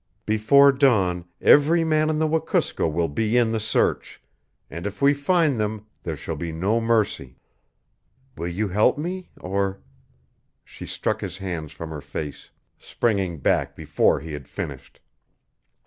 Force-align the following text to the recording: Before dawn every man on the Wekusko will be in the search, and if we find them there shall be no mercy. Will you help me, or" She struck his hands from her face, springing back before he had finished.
Before 0.25 0.71
dawn 0.71 1.25
every 1.41 1.83
man 1.83 2.09
on 2.09 2.17
the 2.17 2.27
Wekusko 2.27 2.87
will 2.87 3.07
be 3.07 3.37
in 3.37 3.51
the 3.51 3.59
search, 3.59 4.19
and 4.67 4.87
if 4.87 4.99
we 4.99 5.13
find 5.13 5.59
them 5.59 5.85
there 6.01 6.15
shall 6.15 6.35
be 6.35 6.51
no 6.51 6.81
mercy. 6.81 7.37
Will 8.35 8.47
you 8.47 8.69
help 8.69 8.97
me, 8.97 9.29
or" 9.39 9.79
She 10.65 10.87
struck 10.87 11.21
his 11.21 11.37
hands 11.37 11.71
from 11.71 11.91
her 11.91 12.01
face, 12.01 12.49
springing 12.79 13.37
back 13.41 13.75
before 13.75 14.21
he 14.21 14.33
had 14.33 14.47
finished. 14.47 14.99